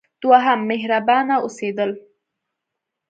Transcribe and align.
دوهم: 0.23 0.59
مهربانه 0.69 1.35
اوسیدل. 1.43 1.91